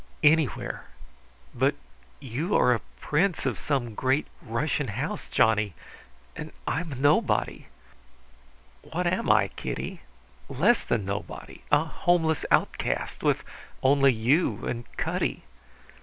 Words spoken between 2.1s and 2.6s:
you